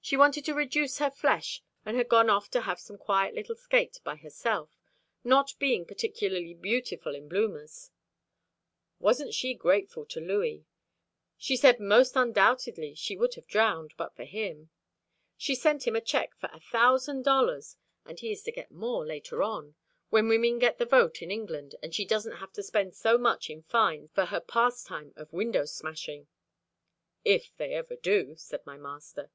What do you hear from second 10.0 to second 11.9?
to Louis! She said